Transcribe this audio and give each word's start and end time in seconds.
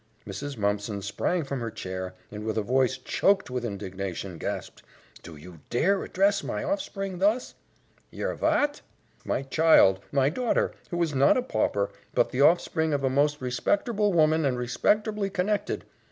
Mrs. 0.25 0.57
Mumpson 0.57 1.03
sprang 1.03 1.43
from 1.43 1.59
her 1.59 1.69
chair, 1.69 2.15
and 2.31 2.43
with 2.43 2.57
a 2.57 2.63
voice 2.63 2.97
choked 2.97 3.51
with 3.51 3.63
indignation, 3.63 4.39
gasped, 4.39 4.81
"Do 5.21 5.35
you 5.35 5.59
dare 5.69 6.01
address 6.03 6.43
my 6.43 6.63
offspring 6.63 7.19
thus?" 7.19 7.53
"Yer 8.09 8.33
vat?" 8.33 8.81
"My 9.23 9.43
child, 9.43 9.99
my 10.11 10.29
daughter, 10.31 10.71
who 10.89 11.03
is 11.03 11.13
not 11.13 11.37
a 11.37 11.43
pauper, 11.43 11.91
but 12.15 12.31
the 12.31 12.41
offspring 12.41 12.93
of 12.93 13.03
a 13.03 13.11
most 13.11 13.39
respecterble 13.41 14.11
woman 14.11 14.43
and 14.43 14.57
respecterbly 14.57 15.31
connected. 15.31 15.85